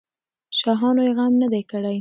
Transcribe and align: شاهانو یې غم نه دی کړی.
شاهانو 0.59 1.01
یې 1.07 1.11
غم 1.17 1.33
نه 1.41 1.47
دی 1.51 1.61
کړی. 1.69 1.89